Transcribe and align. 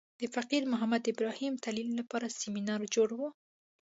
د 0.19 0.21
فقیر 0.35 0.63
محمد 0.71 1.03
ابراهیم 1.11 1.53
تلین 1.65 1.89
لپاره 1.99 2.35
سمینار 2.41 2.81
جوړ 2.95 3.09
و. 3.19 3.21